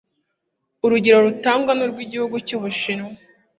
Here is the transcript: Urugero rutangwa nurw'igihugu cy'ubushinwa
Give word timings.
Urugero 0.85 1.19
rutangwa 1.27 1.71
nurw'igihugu 1.75 2.35
cy'ubushinwa 2.47 3.11